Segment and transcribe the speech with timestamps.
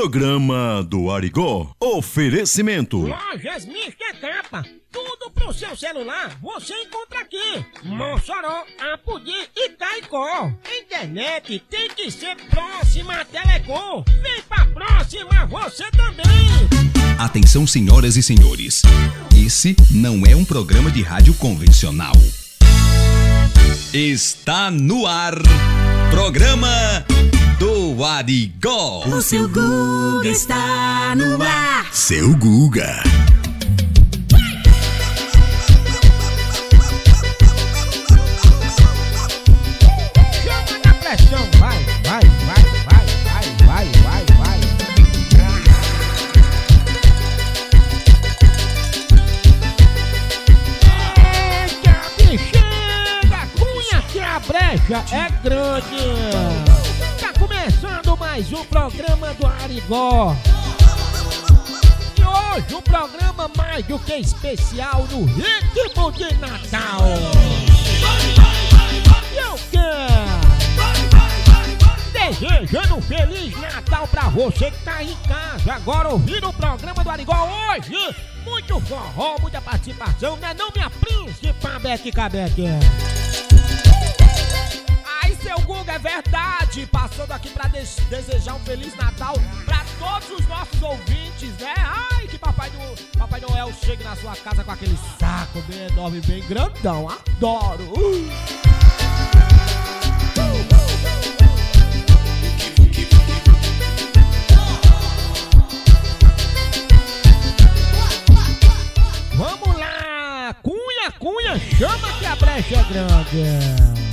[0.00, 1.74] Programa do Arigó.
[1.78, 2.96] Oferecimento.
[2.96, 4.64] Lojas Mister Capa.
[4.90, 7.62] Tudo pro seu celular você encontra aqui.
[7.84, 10.50] Mossoró, Apodi e Caicó.
[10.84, 14.02] Internet tem que ser próxima a Telecom.
[14.22, 16.24] Vem pra próxima você também.
[17.18, 18.80] Atenção, senhoras e senhores.
[19.36, 22.14] Esse não é um programa de rádio convencional.
[23.92, 25.34] Está no ar.
[26.10, 27.04] Programa
[27.60, 29.04] do Arigó.
[29.06, 31.86] O seu Guga está no ar.
[31.92, 33.02] Seu Guga.
[40.42, 41.46] Chama na pressão.
[41.58, 43.04] Vai, vai, vai, vai,
[43.66, 44.60] vai, vai, vai, vai.
[51.66, 56.59] Eita, bexiga, cunha que a brecha é grande.
[58.40, 60.34] Mais um programa do Arigó.
[62.16, 67.02] E hoje um programa mais do que especial no ritmo de Natal.
[69.36, 70.00] Eu quero
[72.14, 77.10] desejando um Feliz Natal pra você que tá em casa agora ouvindo o programa do
[77.10, 77.92] Arigó hoje.
[78.42, 82.64] Muito forró, muita participação, né não, minha príncipa Beck Cabeck?
[85.50, 86.86] Seu Guga, é verdade!
[86.92, 89.34] Passando aqui pra des- desejar um Feliz Natal
[89.64, 91.74] pra todos os nossos ouvintes, né?
[91.76, 96.20] Ai, que Papai, Noel, Papai Noel chegue na sua casa com aquele saco bem enorme,
[96.20, 97.08] bem grandão.
[97.08, 97.92] Adoro!
[109.34, 110.54] Vamos lá!
[110.62, 114.09] Cunha, cunha, chama que a brecha é grande!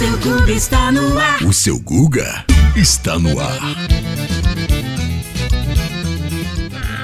[0.00, 1.42] Seu Guga está no ar.
[1.42, 3.60] O seu Guga está no ar.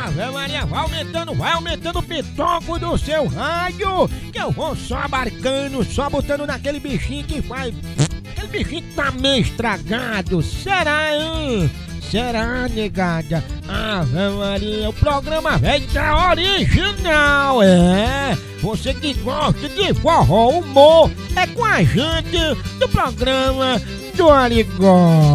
[0.06, 4.96] Ave Maria, vai aumentando, vai aumentando o pitoco do seu rádio, que eu vou só
[4.96, 7.74] abarcando, só botando naquele bichinho que faz.
[8.30, 10.42] Aquele bichinho que tá meio estragado.
[10.42, 11.70] Será, hein?
[12.10, 13.44] Será, negada?
[13.68, 18.36] Ave Maria, o programa velho tá original, é?
[18.60, 22.38] Você que gosta de forró, humor, é com a gente
[22.78, 23.80] do programa
[24.14, 25.34] do Arigó.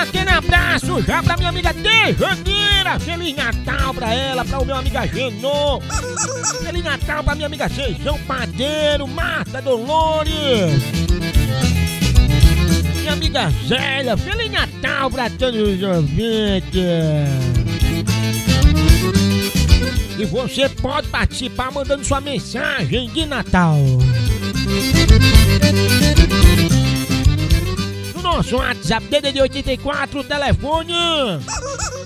[0.00, 3.00] Aquele abraço já pra minha amiga Dejaneira.
[3.00, 5.80] Feliz Natal pra ela, pra o meu amiga Genô.
[6.62, 10.80] Feliz Natal pra minha amiga Seijão Padeiro, Marta Dolores.
[13.08, 14.16] Minha amiga Zélia.
[14.18, 16.74] Feliz Natal pra todos os ouvintes.
[20.18, 23.78] E você pode participar mandando sua mensagem de Natal.
[28.14, 30.92] No nosso WhatsApp DDD 84, telefone.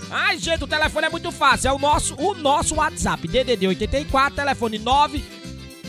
[0.09, 1.69] Ai, gente, o telefone é muito fácil.
[1.69, 5.25] É o nosso, o nosso WhatsApp, DDD 84, telefone 9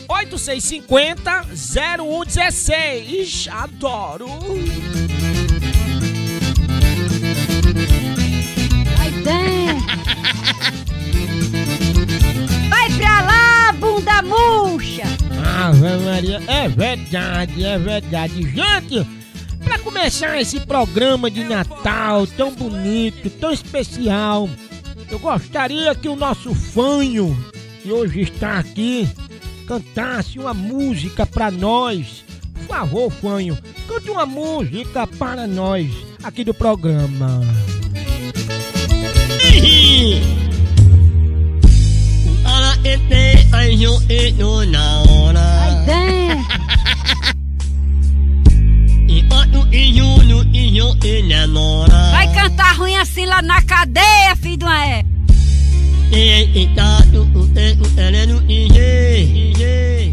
[0.08, 3.28] 8650 0116.
[3.28, 4.28] Ixi, adoro!
[14.04, 15.04] Bunda murcha.
[15.64, 18.42] Ave Maria, é verdade, é verdade.
[18.44, 19.08] Gente,
[19.64, 24.50] pra começar esse programa de Natal tão bonito, tão especial,
[25.10, 27.36] eu gostaria que o nosso fanho,
[27.82, 29.08] que hoje está aqui,
[29.66, 32.24] cantasse uma música pra nós.
[32.54, 35.90] Por favor, fanho, cante uma música para nós
[36.24, 37.42] aqui do programa.
[42.46, 45.84] Ala ete ayo eno na ora
[52.12, 55.06] Vai Vai cantar ruim assim lá na cadeia, filho de uma é.
[56.12, 56.70] E e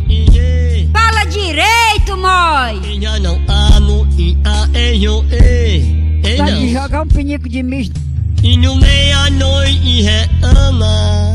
[0.09, 2.81] e Fala direito, moi.
[2.93, 8.01] Enya não amo i a eyo e E Tá jogar um pinico de misto.
[8.43, 11.35] I nu meia noi i he ama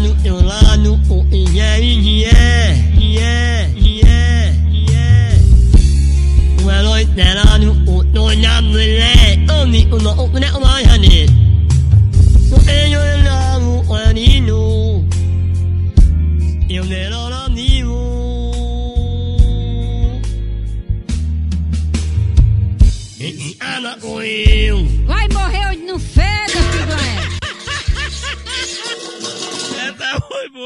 [0.00, 2.32] lanu eu lanu o inye inye
[2.98, 3.32] inye
[3.76, 4.16] inye
[6.64, 8.34] o o
[9.52, 10.84] o ni o ne o mai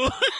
[0.05, 0.35] boa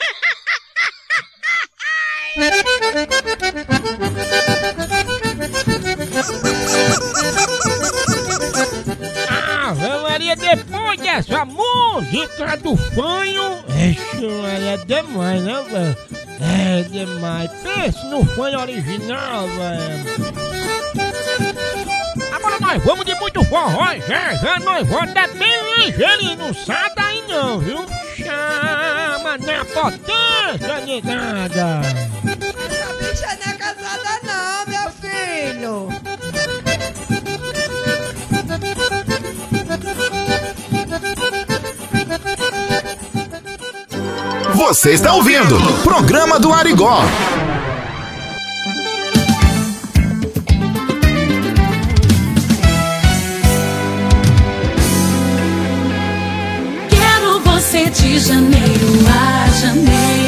[9.68, 13.64] Ave Maria, depois dessa música do fanho,
[14.42, 15.98] Maria, é demais, né, velho?
[16.40, 17.52] É demais.
[17.64, 20.06] Pense no fanho original, velho.
[22.32, 26.92] Agora nós vamos de muito forró, já, já nós vamos dar bem ligeirinho, não sai
[26.96, 27.86] daí não, viu?
[29.26, 31.82] Chama na potência, negada.
[31.82, 35.90] Essa bicha não é casada não, meu filho.
[44.54, 45.58] Você está ouvindo?
[45.84, 47.02] Programa do Arigó.
[56.92, 59.05] Quero você de janeiro
[59.56, 60.25] a janeiro.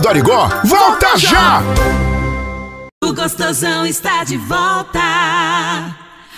[0.00, 1.62] Programa do Arigó volta já!
[3.04, 5.00] O gostosão está de volta.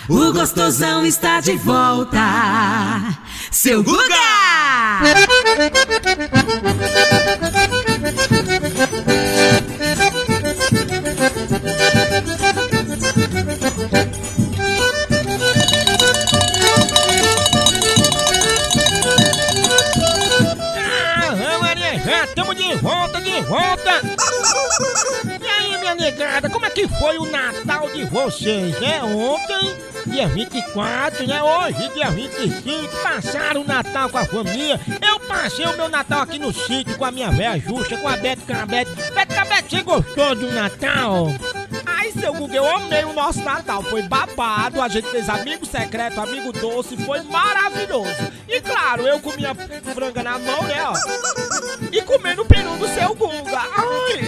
[0.09, 2.19] O gostosão está de volta.
[3.51, 4.03] Seu Guga!
[22.73, 24.01] de volta, de volta!
[25.39, 28.75] E aí, minha negada, como é que foi o Natal de vocês?
[28.81, 29.75] É ontem,
[30.07, 31.41] dia 24, né?
[31.43, 34.79] Hoje, dia 25, passaram o Natal com a família.
[35.07, 38.17] Eu passei o meu Natal aqui no sítio com a minha velha Justa, com a
[38.17, 38.91] Beto Cabete.
[39.13, 41.27] Beto Cabete, você gostou do Natal?
[41.85, 43.83] Ai, seu Guga, eu amei o nosso Natal.
[43.83, 48.31] Foi babado, a gente fez amigo secreto, amigo doce, foi maravilhoso.
[48.47, 49.55] E claro, eu comia
[49.93, 50.93] franga na mão, né, ó.
[51.91, 53.61] E comendo peru do seu Guga.
[53.77, 54.19] Ai.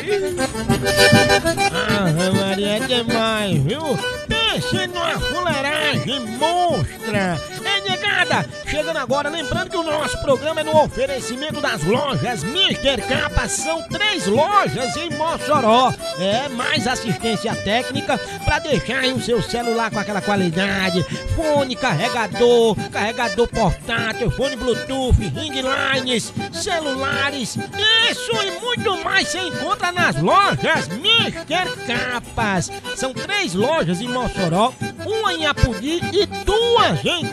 [1.74, 3.82] Ah, Maria, é demais, viu?
[4.28, 7.55] Pense numa fuleiragem monstra!
[7.88, 13.48] Negada, chegando agora, lembrando que o nosso programa é no oferecimento das lojas Mister Capa.
[13.48, 15.94] São três lojas em Mossoró.
[16.20, 21.04] É, mais assistência técnica pra deixar o seu celular com aquela qualidade.
[21.36, 27.58] Fone, carregador, carregador portátil, fone Bluetooth, ring lines, celulares.
[28.10, 32.72] Isso e muito mais você encontra nas lojas Mister Capas.
[32.96, 34.74] São três lojas em Mossoró,
[35.06, 37.28] uma em Apudi e duas em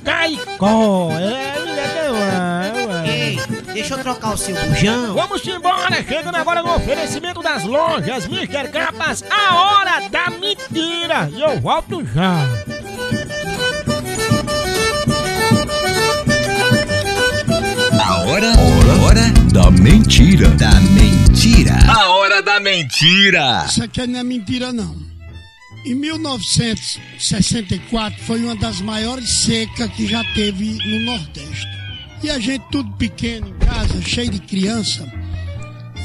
[0.47, 1.11] Caicó.
[1.13, 3.09] É, menina, demais, ué.
[3.09, 3.41] Ei,
[3.73, 5.15] deixa eu trocar o seu bujão.
[5.15, 11.31] Vamos embora, chegando agora no oferecimento das lojas Mister Capas, a hora da mentira.
[11.35, 12.47] E eu volto já.
[18.01, 18.53] A hora,
[19.05, 20.49] hora Da mentira.
[20.51, 21.75] da mentira.
[21.89, 23.65] A hora da mentira.
[23.69, 24.97] Isso aqui não é mentira, não.
[25.85, 31.67] Em 1964 foi uma das maiores secas que já teve no Nordeste.
[32.23, 35.13] E a gente tudo pequeno em casa, cheio de criança.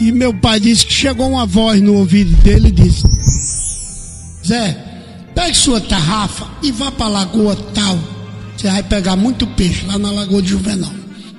[0.02, 3.04] E meu pai disse que chegou uma voz no ouvido dele e disse:
[4.44, 4.76] Zé,
[5.36, 8.00] pegue sua tarrafa e vá para a lagoa tal.
[8.58, 10.92] Você vai pegar muito peixe lá na lagoa de Juvenal.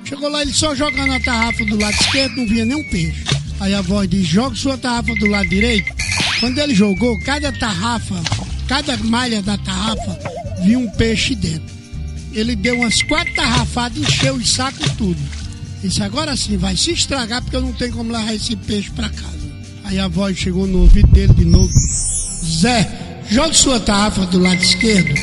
[0.05, 3.21] Chegou lá, ele só jogando a tarrafa do lado esquerdo, não via nenhum peixe.
[3.59, 5.91] Aí a voz diz: joga sua tarrafa do lado direito.
[6.39, 8.15] Quando ele jogou, cada tarrafa,
[8.67, 10.17] cada malha da tarrafa,
[10.63, 11.77] viu um peixe dentro.
[12.31, 15.19] Ele deu umas quatro tarrafadas, encheu os sacos tudo.
[15.81, 19.09] Disse, agora sim, vai se estragar porque eu não tenho como levar esse peixe para
[19.09, 19.39] casa.
[19.83, 21.71] Aí a voz chegou no ouvido dele de novo.
[22.45, 22.87] Zé,
[23.29, 25.13] jogue sua tarrafa do lado esquerdo.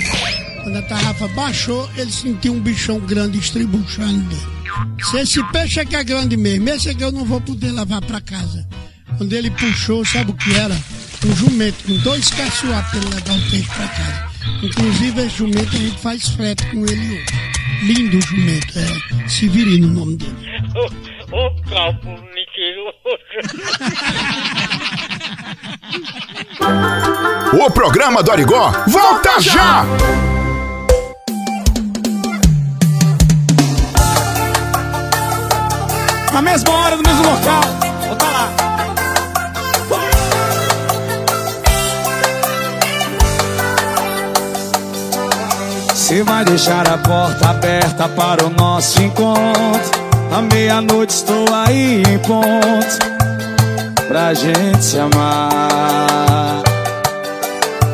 [0.62, 4.36] Quando a tarrafa baixou, ele sentiu um bichão grande estribuchando.
[5.10, 8.20] Se esse peixe aqui é grande mesmo, esse aqui eu não vou poder levar para
[8.20, 8.66] casa.
[9.16, 10.76] Quando ele puxou, sabe o que era?
[11.24, 14.30] Um jumento com dois caçoados para ele levar o peixe para casa.
[14.62, 17.26] Inclusive, esse jumento a gente faz frete com ele hoje.
[17.82, 20.36] Lindo jumento, é Severino o nome dele.
[21.32, 22.96] Ô, calvo mentiroso.
[27.52, 29.84] O programa do Arigó volta já!
[36.32, 37.95] Na mesma hora, no mesmo local.
[46.06, 49.90] Você vai deixar a porta aberta para o nosso encontro.
[50.30, 56.62] À meia-noite estou aí em ponto pra gente se amar.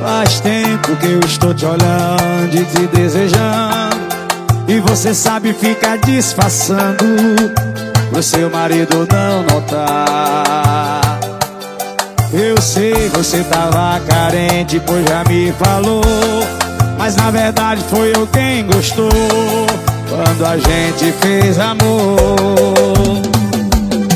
[0.02, 3.96] Faz tempo que eu estou te olhando e te desejando.
[4.68, 7.06] E você sabe ficar disfarçando
[8.10, 11.18] pro seu marido não notar.
[12.30, 16.61] Eu sei, você tava carente, pois já me falou.
[17.02, 19.10] Mas na verdade foi eu quem gostou
[20.08, 22.16] quando a gente fez amor.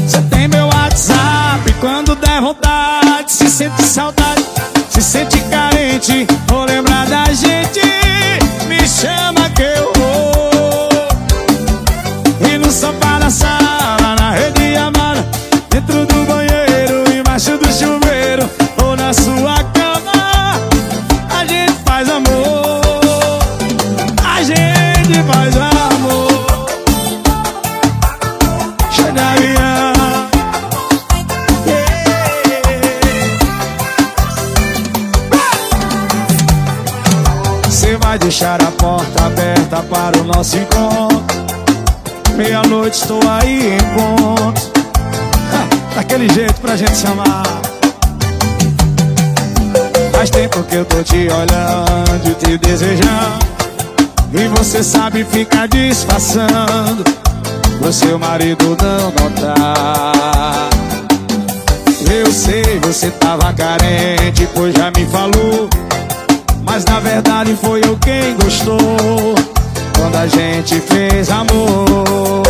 [0.06, 4.44] Você tem meu WhatsApp quando der vontade, se sente saudade,
[4.88, 7.80] se sente carente, vou lembrar da gente.
[8.68, 10.88] Me chama que eu vou.
[12.48, 15.26] E no sofá da sala, na rede amada,
[15.70, 18.48] dentro do banheiro, embaixo do chuveiro,
[18.80, 19.75] ou na sua cama,
[38.16, 41.36] vai deixar a porta aberta para o nosso encontro.
[42.34, 44.72] Meia-noite estou aí em ponto.
[45.52, 47.60] Ah, daquele jeito pra gente se amar.
[50.12, 53.46] Faz tempo que eu tô te olhando e te desejando.
[54.32, 57.04] E você sabe ficar disfarçando
[57.78, 60.68] Pro seu marido não notar
[62.10, 65.70] Eu sei, você tava carente Pois já me falou
[66.66, 69.34] Mas na verdade foi eu quem gostou
[69.96, 72.44] Quando a gente fez amor.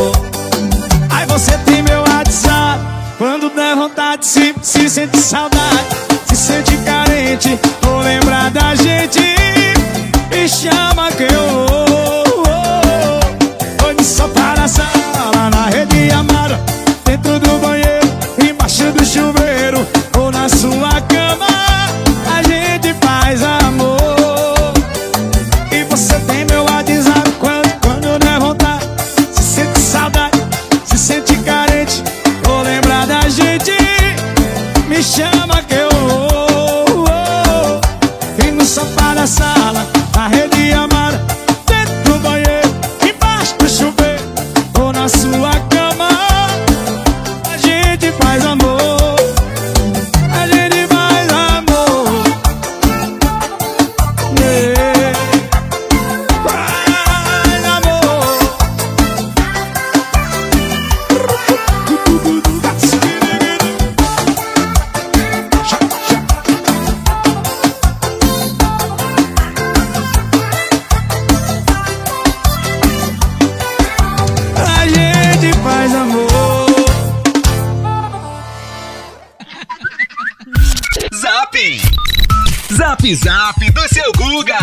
[1.11, 2.81] Aí você tem meu WhatsApp
[3.19, 5.85] Quando der vontade se, se sente saudade
[6.27, 9.21] Se sente carente Vou lembrar da gente
[10.31, 11.87] Me chama que eu vou.
[13.87, 16.59] Hoje só para a sala Na rede amada
[17.05, 17.96] Dentro do banheiro
[82.97, 84.57] Zap Zap do seu Guga!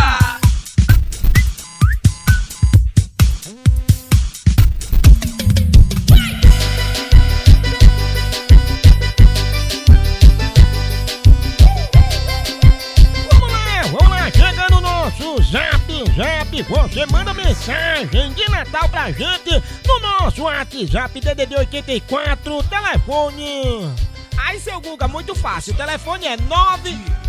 [15.52, 23.93] Zap, zap, você manda mensagem de Natal pra gente no nosso WhatsApp DDD 84, telefone.
[24.38, 25.74] Aí, seu Guga, muito fácil.
[25.74, 26.38] O telefone é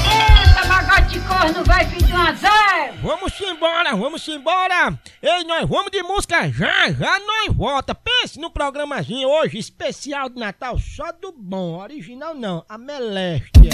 [0.09, 2.95] Eita, bagulho de corno, vai pedir uma zero.
[3.03, 4.99] Vamos embora, vamos embora!
[5.21, 7.93] Ei, nós vamos de música já, já nós volta.
[7.93, 13.69] Pense no programazinho hoje, especial de Natal, só do bom, original não, a Meléstia.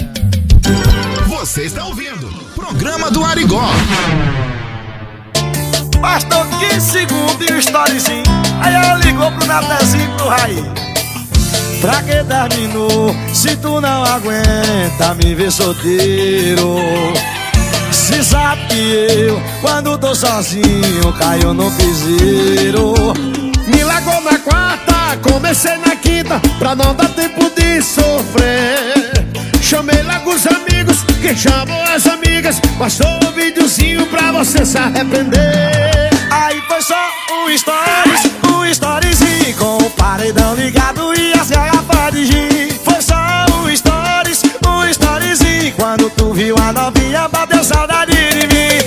[1.28, 3.62] Você está ouvindo Programa do Arigó.
[6.02, 8.24] Bastou 15 segundos e o storyzinho.
[8.60, 10.64] Aí ela ligou pro Natanzinho e pro Raí.
[11.80, 16.76] Pra que terminou se tu não aguenta me ver solteiro?
[17.92, 22.94] Se sabe que eu, quando tô sozinho, caio no piseiro.
[23.68, 28.92] Me largou na quarta, comecei na quinta, pra não dar tempo de sofrer.
[29.60, 35.91] Chamei logo os amigos, que chamam as amigas, passou um videozinho pra você se arrepender.
[36.42, 36.96] Aí foi só
[37.30, 42.68] um stories, um storyzinho Com o paredão ligado e as garrafas de gin.
[42.84, 48.80] Foi só um stories, um storyzinho Quando tu viu a novinha, bateu saudade de mim.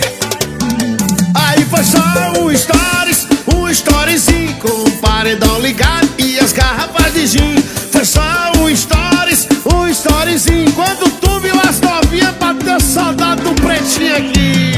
[1.34, 7.26] Aí foi só um stories, um storyzinho com o paredão ligado e as garrafas de
[7.26, 7.56] gin.
[7.90, 12.36] Foi só um stories, um storyzinho quando tu viu as novinhas
[13.86, 14.75] Se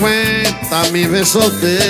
[0.00, 1.80] aguenta me ver solteiro.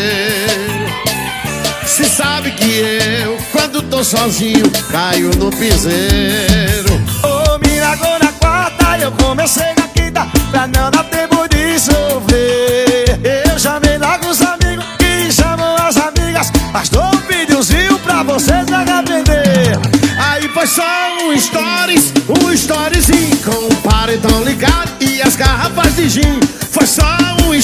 [1.87, 2.81] Se sabe que
[3.23, 7.01] eu, quando tô sozinho, caio no piseiro.
[7.23, 13.20] Ô, me largou na quarta eu comecei na quinta Pra não dar tempo de sofrer
[13.49, 16.51] Eu chamei logo os amigos que chamam as amigas.
[16.73, 19.79] Mas dou um videozinho pra vocês arrepender.
[20.18, 20.83] Aí foi só
[21.23, 26.40] um stories, um storyzinho Com o paredão ligado e as garrafas de gin.
[26.70, 27.05] Foi só
[27.44, 27.55] um um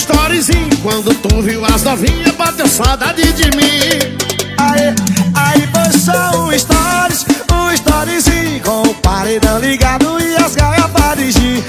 [0.00, 4.16] storyzinho Quando tu viu as novinhas, bateu saudade de mim.
[4.58, 4.94] Aí,
[5.34, 11.64] aí só um stories, um storyzinho Com o paredão ligado e as garrafas de gin.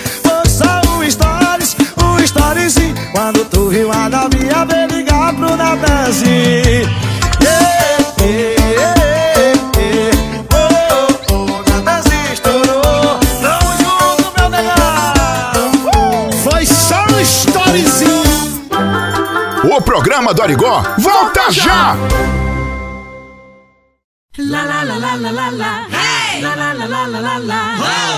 [0.48, 7.11] Só um stories, um storyzinho Quando tu viu a novinha, veio ligar pro Natanzinho
[20.02, 21.96] programa do Arigó volta já!
[24.36, 25.88] La la la la la la la.
[25.92, 26.42] Hey!
[26.42, 27.62] La la la la la la la.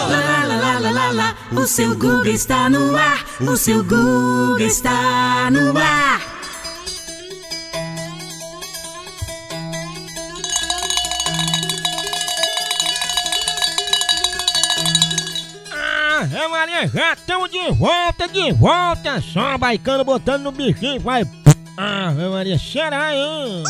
[0.10, 1.36] La la la la la la la.
[1.52, 3.19] O seu Google está no ar.
[3.41, 6.22] O seu Google está no ar.
[15.74, 19.19] Ah, é Maria, já estamos de volta, de volta.
[19.19, 21.26] Só baicando, botando no bichinho, vai.
[21.75, 23.63] É Maria, será, hein?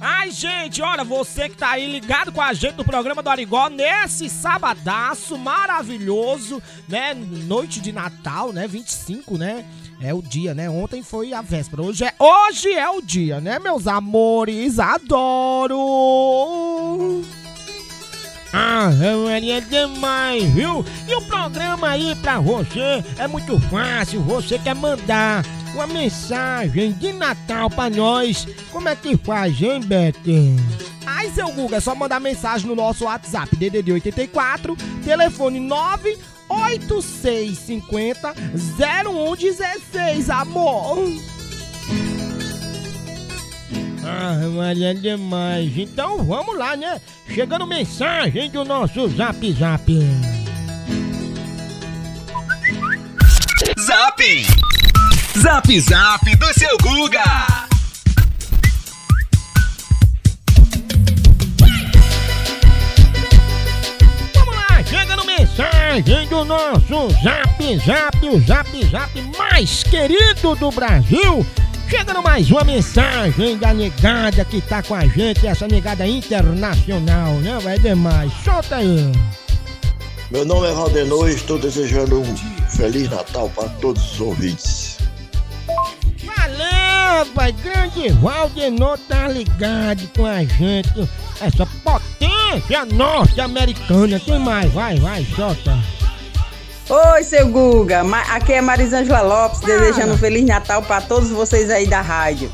[0.00, 3.68] Ai, gente, olha, você que tá aí ligado com a gente no programa do Arigó
[3.68, 7.14] nesse sabadaço maravilhoso, né?
[7.14, 8.68] Noite de Natal, né?
[8.68, 9.64] 25, né?
[10.00, 10.68] É o dia, né?
[10.68, 11.82] Ontem foi a véspera.
[11.82, 14.78] Hoje é, hoje é o dia, né, meus amores?
[14.78, 15.74] Adoro!
[18.52, 18.90] Ah,
[19.24, 20.84] Maria, é demais, viu?
[21.08, 24.22] E o programa aí pra você é muito fácil.
[24.22, 28.48] Você quer mandar uma mensagem de Natal pra nós.
[28.70, 30.14] Como é que faz, hein, Beth?
[31.04, 38.34] Aí, seu Google, é só mandar mensagem no nosso WhatsApp, DDD 84, telefone 98650
[38.78, 41.12] 0116, amor.
[44.06, 45.76] Ah, Maria, é demais.
[45.76, 47.00] Então vamos lá, né?
[47.28, 49.92] Chegando mensagem do nosso Zap Zap.
[53.80, 54.63] Zap!
[55.36, 57.24] Zap Zap do seu Guga!
[64.32, 71.44] Vamos lá, chegando mensagem do nosso Zap Zap, o Zap Zap mais querido do Brasil.
[71.88, 77.58] Chegando mais uma mensagem da negada que tá com a gente, essa negada internacional, né?
[77.60, 78.32] Vai demais.
[78.44, 79.10] Solta aí.
[80.30, 82.36] Meu nome é Valdenor e estou desejando um
[82.68, 84.83] Feliz Natal para todos os ouvintes.
[87.34, 87.52] Pai.
[87.52, 91.08] Grande Valdenor tá ligado com a gente.
[91.40, 94.18] Essa potência norte-americana.
[94.18, 94.72] Tem mais?
[94.72, 95.78] Vai, vai, solta.
[96.88, 98.02] Oi, seu Guga.
[98.30, 102.50] Aqui é Marisângela Lopes, desejando um Feliz Natal para todos vocês aí da rádio.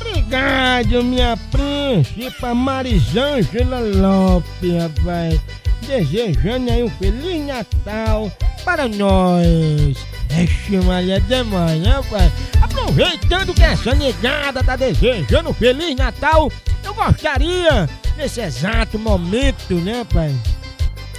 [0.00, 5.40] Obrigado, minha príncipa Marisângela Lopes, rapaz.
[5.82, 8.30] Desejando aí um Feliz Natal
[8.64, 9.96] para nós.
[10.28, 12.32] Vixe, Maria, demais, né, pai?
[12.60, 16.50] Aproveitando que essa negada tá desejando um Feliz Natal,
[16.84, 20.34] eu gostaria, nesse exato momento, né, pai?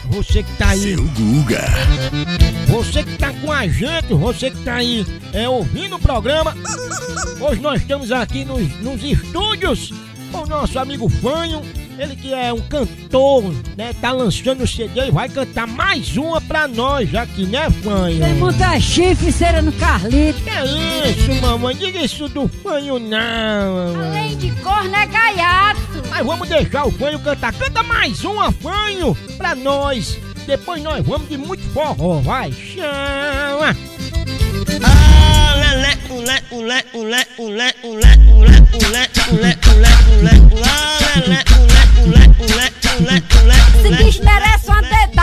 [0.10, 0.96] Você que tá aí.
[0.96, 1.66] Seu Guga.
[2.68, 6.56] Você que tá com a gente, você que tá aí é, ouvindo o programa.
[7.40, 9.94] Hoje nós estamos aqui nos, nos estúdios
[10.32, 11.62] com o nosso amigo Fanho.
[11.98, 13.44] Ele que é um cantor,
[13.76, 13.92] né?
[14.00, 18.20] Tá lançando o CD e vai cantar mais uma pra nós aqui, né, Fanho?
[18.24, 20.40] Tem muita chifre cera no Carlito.
[20.44, 21.76] Que é isso, mamãe?
[21.76, 24.00] Diga isso do Fanho, não.
[24.06, 25.82] Além de corno é gaiato.
[26.10, 27.52] Mas vamos deixar o Fanho cantar.
[27.54, 30.20] Canta mais uma, Fanho, pra nós.
[30.46, 32.52] Depois nós vamos de muito forró, vai.
[32.52, 33.76] Chama.
[35.70, 40.34] Ulé, ulé, ulé, ulé, ulé, ulé, ulé, ulé, ulé, ulé, ulé, ulé, ulé, ulé,
[41.26, 41.87] ulé, ulé,
[43.82, 45.18] se desmerece uma dedada.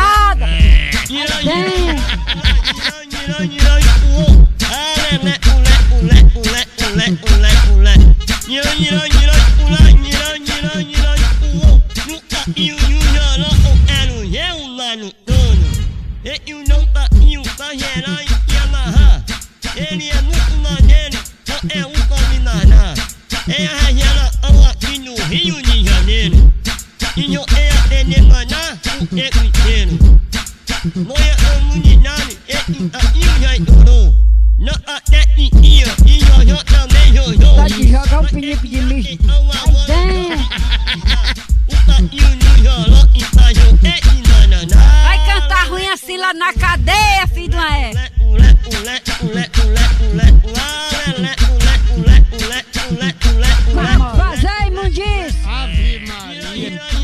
[38.24, 38.84] don't forget to give.
[45.02, 47.92] Vai cantar ruim assim lá na cadeia, filho do Aé.
[54.16, 54.48] Fazer.
[55.46, 56.94] Ave Maria.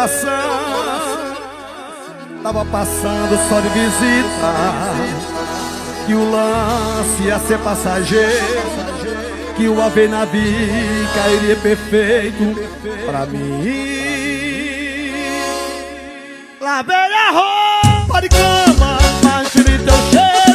[0.00, 0.30] coração.
[2.42, 4.54] Tava passando só de visita.
[6.06, 8.30] Que o lance ia ser passageiro.
[9.56, 12.58] Que o ave na bica iria perfeito
[13.04, 13.62] pra mim.
[16.60, 20.49] Lá a roupa de cama, mas me deu cheiro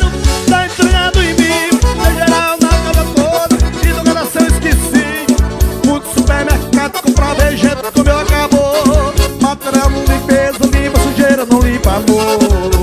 [9.65, 12.74] Caramba, limpeza, limpa sujeira, não limpa amor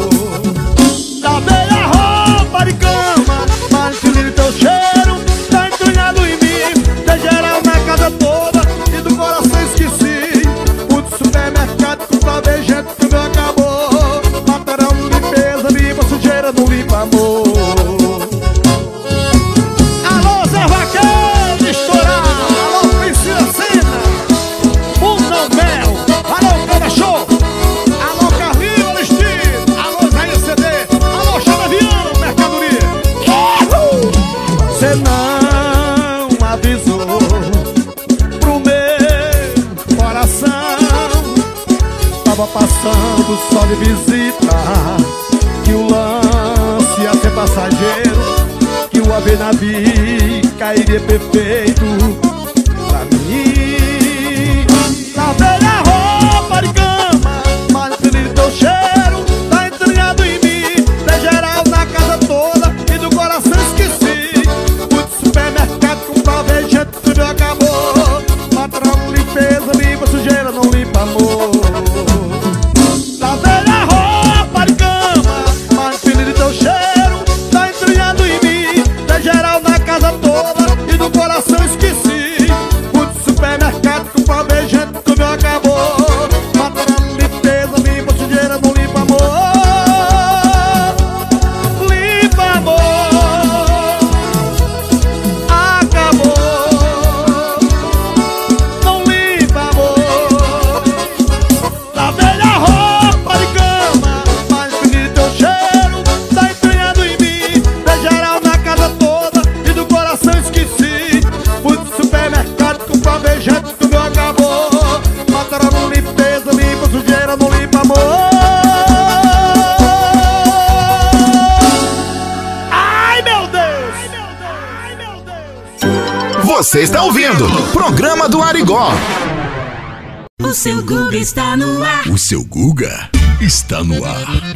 [130.63, 132.09] seu Guga está no ar.
[132.09, 134.52] O seu Guga está no ar.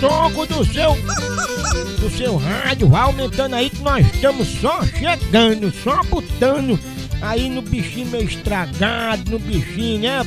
[0.00, 0.96] som do seu
[2.00, 6.78] do seu rádio, vai aumentando aí que nós estamos só chegando, só botando
[7.20, 10.18] aí no bichinho meio estragado, no bichinho, né,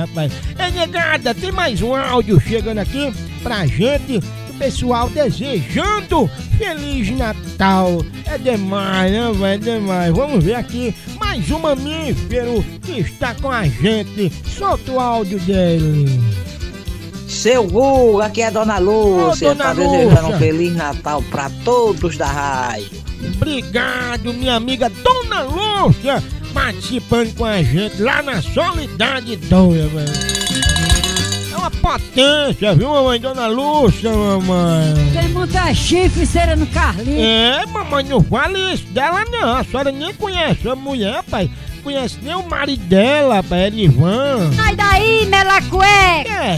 [0.00, 0.32] rapaz?
[0.58, 4.20] É negada, tem mais um áudio chegando aqui pra gente
[4.60, 8.04] pessoal desejando Feliz Natal.
[8.26, 9.46] É demais, né, velho?
[9.46, 10.14] É demais.
[10.14, 14.30] Vamos ver aqui mais um mamífero que está com a gente.
[14.58, 16.20] Solta o áudio dele.
[17.40, 20.36] Seu Guga, aqui é a Dona Lúcia, Ô, dona tá desejando Lúcia.
[20.36, 22.90] um Feliz Natal pra todos da rádio.
[23.34, 26.22] Obrigado, minha amiga Dona Lúcia,
[26.52, 30.12] participando com a gente lá na Solidade Doia, velho.
[31.50, 33.18] É uma potência, viu, mamãe?
[33.18, 34.94] Dona Lúcia, mamãe.
[35.14, 37.22] Tem muita chifre cera no Carlinhos.
[37.24, 39.56] É, mamãe, não fale isso dela não.
[39.56, 41.50] A senhora nem conhece a mulher, pai.
[41.82, 44.52] Conhece nem o marido dela, pai, Elivan.
[44.54, 46.24] Sai daí, melacué!
[46.24, 46.56] Que é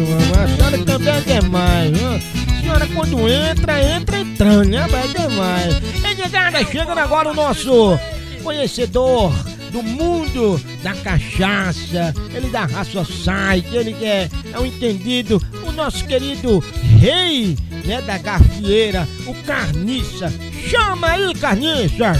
[0.00, 0.44] mamãe?
[0.44, 2.08] A senhora também é demais, viu?
[2.08, 4.86] A senhora quando entra, entra entrando, né?
[4.92, 5.76] É demais.
[5.96, 7.98] E negada, chegando agora o nosso
[8.42, 9.32] conhecedor
[9.70, 15.72] do mundo da cachaça, ele da raça site, ele que é, é um entendido, o
[15.72, 16.62] nosso querido
[17.00, 20.32] rei, né, da gafieira, o Carniça.
[20.68, 22.12] Chama aí, Carniça!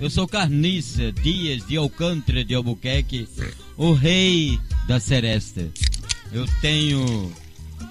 [0.00, 3.28] Eu sou Carniça Dias de Alcântara de Albuquerque,
[3.76, 4.58] o rei
[4.88, 5.68] da seresta.
[6.32, 7.30] Eu tenho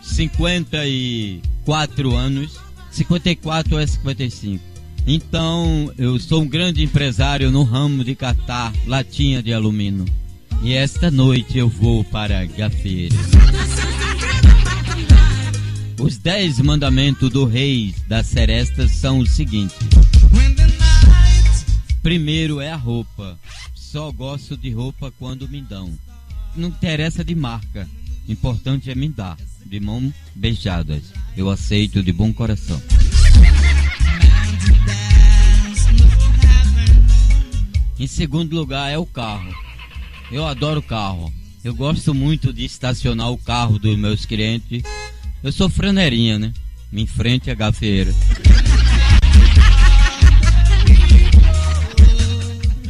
[0.02, 2.58] 54 anos,
[2.90, 4.64] 54 a 55.
[5.06, 10.06] Então, eu sou um grande empresário no ramo de catar latinha de alumínio.
[10.64, 13.16] E esta noite eu vou para a gafeira.
[16.00, 19.78] Os dez mandamentos do rei da seresta são os seguintes.
[22.02, 23.38] Primeiro é a roupa.
[23.76, 25.92] Só gosto de roupa quando me dão.
[26.56, 27.88] Não interessa de marca.
[28.28, 29.38] Importante é me dar.
[29.66, 31.14] De mão beijadas.
[31.36, 32.82] Eu aceito de bom coração.
[38.00, 39.54] Em segundo lugar é o carro.
[40.32, 41.34] Eu adoro carro.
[41.64, 44.84] Eu gosto muito de estacionar o carro dos meus clientes.
[45.44, 46.54] Eu sou franeirinha, né?
[46.94, 48.14] Em frente à gafeira.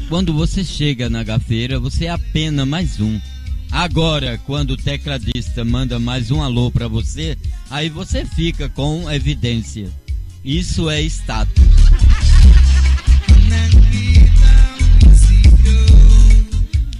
[0.09, 3.21] Quando você chega na gafeira, você é apenas mais um.
[3.71, 7.37] Agora, quando o tecladista manda mais um alô pra você,
[7.69, 9.87] aí você fica com evidência.
[10.43, 11.63] Isso é status.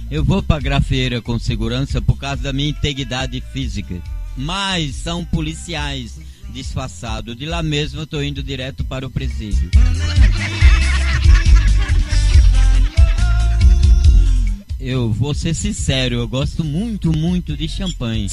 [0.08, 4.00] Eu vou pra grafeira com segurança por causa da minha integridade física.
[4.36, 6.20] Mas são policiais
[6.52, 7.36] disfarçados.
[7.36, 9.68] De lá mesmo eu tô indo direto para o presídio.
[14.80, 18.30] Eu vou ser sincero, eu gosto muito, muito de champanhe.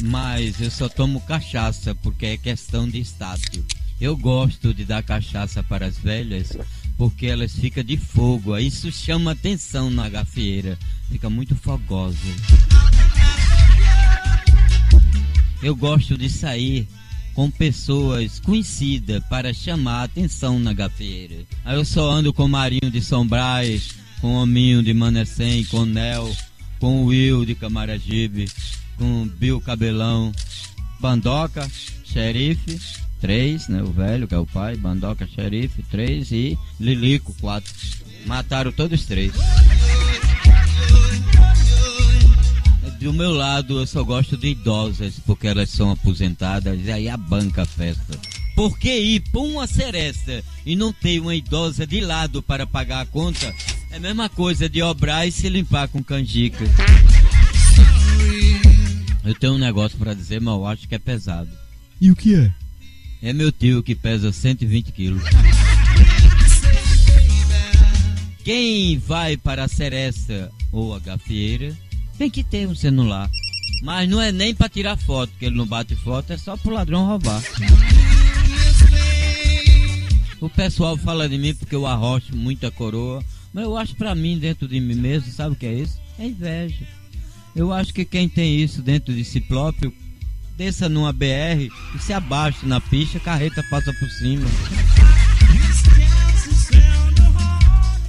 [0.00, 3.60] Mas eu só tomo cachaça porque é questão de status.
[4.00, 6.56] Eu gosto de dar cachaça para as velhas
[6.96, 8.56] porque elas ficam de fogo.
[8.56, 10.78] Isso chama atenção na gafieira.
[11.10, 12.16] Fica muito fogosa.
[15.60, 16.86] Eu gosto de sair
[17.34, 21.44] com pessoas conhecidas para chamar atenção na gafieira.
[21.64, 25.64] Aí eu só ando com o Marinho de São Brás, com o Hominho de Manecém,
[25.64, 26.30] com o Nel,
[26.78, 28.50] com o Will de Camaragibe,
[28.96, 30.32] com o Bill Cabelão,
[31.00, 31.70] Bandoca,
[32.04, 32.78] Xerife,
[33.20, 33.82] três, né?
[33.82, 37.72] O velho, que é o pai, Bandoca, Xerife, três e Lilico, quatro.
[38.26, 39.32] Mataram todos três.
[43.00, 47.16] Do meu lado, eu só gosto de idosas, porque elas são aposentadas, e aí a
[47.16, 48.18] banca festa.
[48.54, 53.00] Por que ir pra uma seresta e não ter uma idosa de lado para pagar
[53.00, 53.54] a conta?
[53.90, 56.64] É a mesma coisa de obrar e se limpar com canjica.
[59.24, 61.50] Eu tenho um negócio para dizer, mas eu acho que é pesado.
[62.00, 62.52] E o que é?
[63.22, 65.22] É meu tio que pesa 120 quilos.
[68.44, 71.76] Quem vai para a seresta ou a gafieira
[72.16, 73.28] tem que ter um celular.
[73.82, 76.72] Mas não é nem para tirar foto, porque ele não bate foto, é só pro
[76.72, 77.42] ladrão roubar.
[80.40, 83.22] O pessoal fala de mim porque eu arrocho muita coroa,
[83.52, 85.98] mas eu acho pra mim dentro de mim mesmo, sabe o que é isso?
[86.18, 86.86] É inveja.
[87.54, 89.92] Eu acho que quem tem isso dentro de si próprio,
[90.56, 94.46] desça numa BR e se abaixa na pista, carreta passa por cima.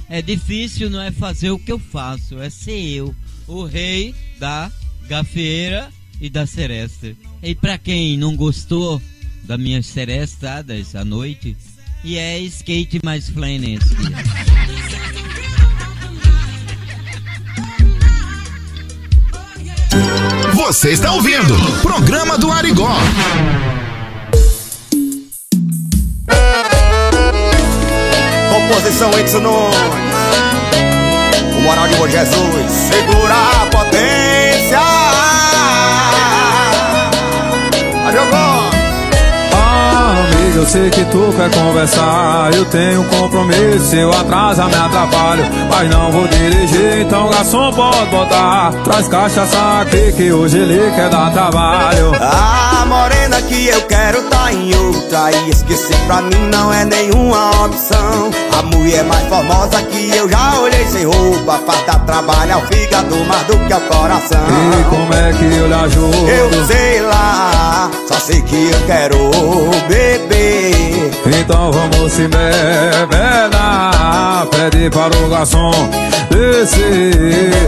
[0.08, 3.14] É difícil, não é fazer o que eu faço, é ser eu,
[3.48, 4.70] o rei da
[5.08, 5.90] gafeira
[6.20, 7.16] e da seresta.
[7.42, 9.00] E pra quem não gostou
[9.44, 11.56] das minhas serestadas à noite,
[12.04, 13.96] e é skate mais flanesque.
[20.54, 22.94] Você está ouvindo Programa do Arigó.
[28.50, 29.38] Composição Edson
[31.56, 33.61] O moral de Bom Jesus Segura
[40.62, 42.54] eu sei que tu quer conversar.
[42.54, 45.44] Eu tenho compromisso, se eu atrasar me atrapalho.
[45.68, 48.72] Mas não vou dirigir, então garçom pode botar.
[48.84, 52.12] Traz cachaça aqui que hoje ele quer dar trabalho.
[52.20, 57.64] A morena que eu quero tá em outra E esquecer pra mim não é nenhuma
[57.64, 62.60] opção A mulher mais formosa que eu já olhei sem roupa Faz dar trabalho ao
[62.66, 64.46] fígado mais do que ao coração.
[64.80, 66.28] E como é que eu lhe ajudo?
[66.28, 69.16] Eu sei lá, só sei que eu quero
[69.88, 71.10] beber.
[71.26, 73.52] Então vamos se bebedar
[74.50, 75.70] Pede para o garçom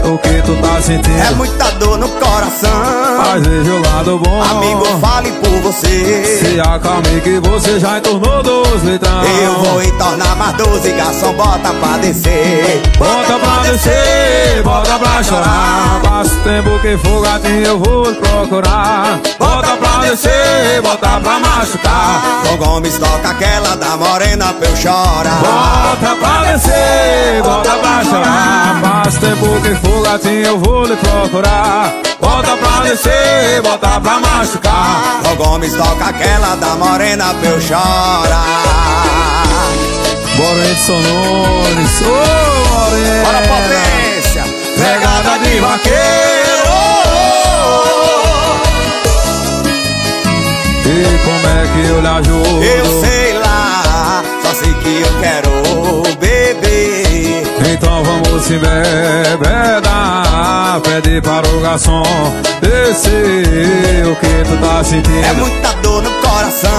[0.05, 1.19] O que tu tá sentindo?
[1.19, 2.71] É muita dor no coração.
[3.19, 4.43] Mas veja o lado bom.
[4.43, 6.39] Amigo, fale por você.
[6.39, 9.23] Se acalme que você já entornou dos litrão.
[9.43, 12.83] Eu vou entornar mais 12 garçom, bota pra descer.
[12.97, 16.01] Bota pra descer, bota pra chorar.
[16.03, 19.21] Passa o tempo que for gatinho eu vou procurar.
[19.39, 22.43] Bota pra descer, bota pra machucar.
[22.45, 25.41] Tom Gomes toca aquela da morena pra eu chorar.
[25.41, 30.97] Bota pra descer, bota pra chorar Passa o tempo que for gatinho eu vou lhe
[30.97, 31.95] procurar.
[32.21, 35.21] Bota pra descer, bota pra machucar.
[35.23, 38.75] Tom Gomes toca aquela da morena pra eu chorar.
[40.37, 43.25] Bora Edson Nunes, ô oh, Morena.
[43.25, 44.45] Bora potência,
[44.77, 46.35] pegada de vaqueiro
[50.87, 52.63] E como é que eu lhe ajudo?
[52.63, 55.51] Eu sei lá, só sei que eu quero
[56.19, 57.43] beber.
[57.73, 60.25] Então vamos se bebedar
[60.83, 62.03] Pede para o garçom.
[62.61, 65.25] Descer O que tu tá sentindo?
[65.25, 66.71] É muita dor no coração.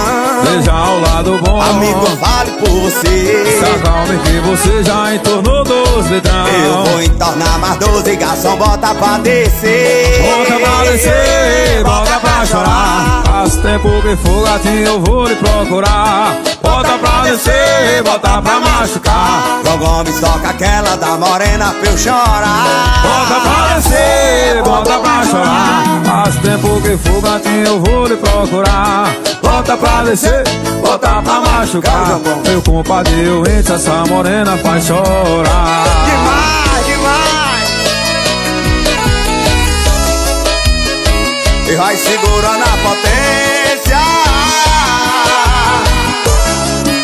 [0.44, 1.62] Veja ao lado bom.
[1.62, 3.46] Amigo, vale por você.
[3.60, 5.64] Se acalme que você já entornou
[6.04, 10.22] litrão Eu vou entornar mais 12 garçom, bota pra descer.
[10.22, 13.24] Bota pra descer, bota pra chorar.
[13.26, 16.38] Faz tempo que for gatinho eu vou lhe procurar.
[16.62, 19.62] Bota pra descer, bota pra machucar.
[19.64, 23.02] Tom Gomes toca aquela da morena pra eu chorar.
[23.04, 26.02] Bota pra descer, bota pra chorar.
[26.06, 30.44] Faz tempo que for gatinho eu vou lhe procurar Bota pra descer,
[30.82, 32.20] bota pra machucar.
[32.48, 35.86] Meu compadre, eu entro, essa morena faz chorar.
[36.06, 37.70] Demais, demais.
[41.70, 44.00] E vai segurando a potência.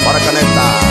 [0.03, 0.81] Bora canetar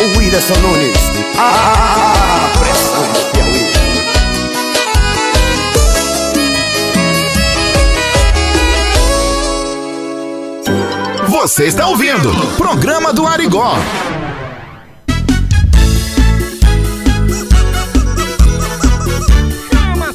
[0.00, 1.10] O Whindersson Nunes.
[1.36, 2.03] A
[11.44, 13.76] Você está ouvindo Programa do Arigó.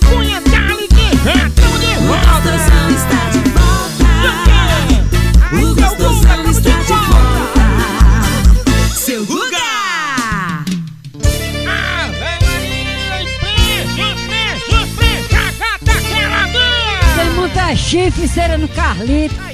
[0.09, 0.81] Cunha volta.
[2.89, 4.05] está de volta.
[5.53, 7.53] O gostosão está de volta.
[8.95, 9.23] Seu
[16.07, 16.99] queradinha.
[17.15, 19.48] Tem muita chifre cera no Carlito.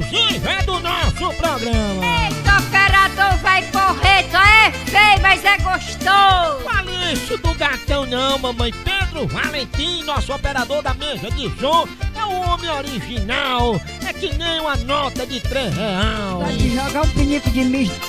[0.00, 2.04] O finalzinho, é do nosso programa.
[2.24, 4.26] Eita, operador vai correr.
[4.30, 6.64] Só é feio, mas é gostoso.
[6.64, 8.72] Fale isso do gatão não, mamãe.
[8.72, 11.86] Pedro Valentim, nosso operador da mesa de som,
[12.16, 13.80] é o homem original.
[14.06, 16.40] É que nem uma nota de três real.
[16.40, 18.00] Pode jogar um pinico de misto.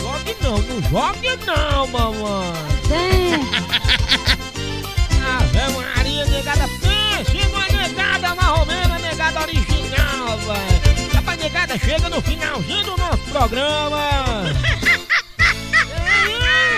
[0.00, 2.52] Jogue não, não jogue não, mamãe.
[2.88, 3.34] Tem.
[5.22, 10.89] Ave Maria, negada, pense numa negada marromena, negada original, velho.
[11.50, 14.44] Rapaz, negada chega no finalzinho do nosso programa.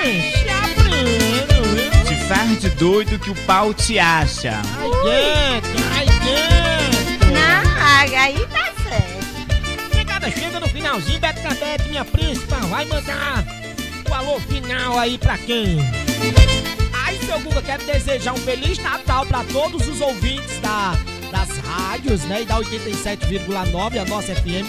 [0.02, 2.04] Ei, se abrindo, viu?
[2.04, 4.60] Te faz de doido que o pau te acha.
[4.78, 7.32] Ai, dentro, ai, dentro.
[7.32, 9.94] Não, aí tá certo.
[9.94, 13.44] Negada chega no finalzinho, Beto Cabete, minha príncipa, vai mandar
[14.08, 15.78] o alô final aí pra quem?
[17.04, 20.96] Ai, seu Guga, quero desejar um Feliz Natal pra todos os ouvintes da,
[21.32, 22.42] das rádios, né?
[22.42, 24.68] E da 87,9, a nossa FM.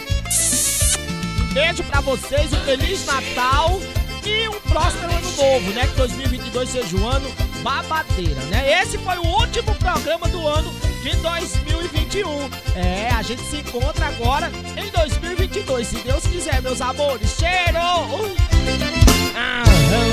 [1.42, 3.80] Um beijo pra vocês, um Feliz Natal
[4.26, 5.86] e um próspero ano novo, né?
[5.86, 7.30] Que 2022 seja um ano
[7.62, 8.82] babadeira, né?
[8.82, 12.50] Esse foi o último programa do ano de 2021.
[12.76, 17.36] É, a gente se encontra agora em 2022, se Deus quiser, meus amores.
[17.38, 17.80] Cheiro!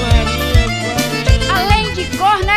[0.02, 0.60] Maria,
[1.54, 2.50] Além de corno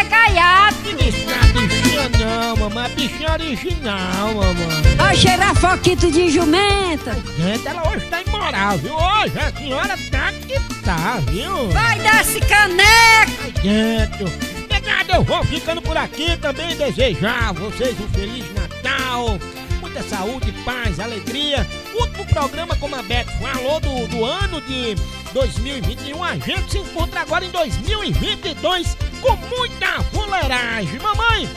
[2.04, 2.90] é não, mamãe.
[2.96, 4.96] bichinha original, mamãe.
[4.98, 7.14] Vai cheirar foquito de jumenta.
[7.38, 8.94] Gente, ela hoje tá imoral, viu?
[8.94, 11.70] Hoje a senhora tá que tá, viu?
[11.70, 13.62] Vai dar esse caneco.
[13.62, 14.26] Dentro.
[14.70, 19.40] Negado, eu vou ficando por aqui também desejar a vocês um Feliz Natal.
[19.80, 21.66] Muita saúde, paz, alegria.
[21.94, 24.96] Último programa, como a Beto falou, do, do ano de
[25.34, 26.24] 2021.
[26.24, 31.00] A gente se encontra agora em 2022 com muita fuleiragem.
[31.00, 31.50] Mamãe,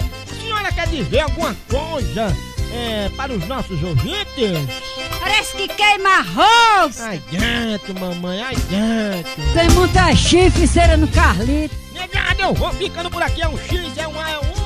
[0.66, 2.36] senhora quer dizer alguma coisa
[2.72, 4.26] é, para os nossos ouvintes?
[5.20, 7.00] Parece que queima arroz.
[7.00, 9.52] Ai dentro, mamãe, ai dentro.
[9.52, 11.74] Tem muita chifre cera no Carlito.
[11.92, 13.42] Negado, eu vou ficando por aqui.
[13.42, 14.56] É um X, é um A, é um U.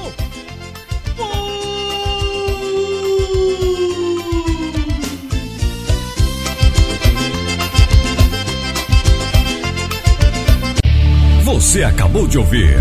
[11.44, 12.78] Você acabou de ouvir.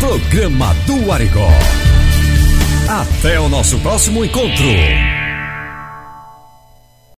[0.00, 1.50] Programa do Arigó.
[2.88, 5.17] Até o nosso próximo encontro.